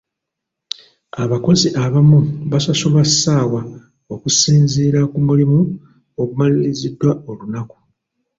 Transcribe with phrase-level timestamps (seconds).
[1.23, 2.19] Abakozi abamu
[2.51, 3.61] basasulwa ssaawa
[4.13, 5.59] okusinziira ku mulimu
[6.21, 7.77] ogumaliriziddwa olunaku.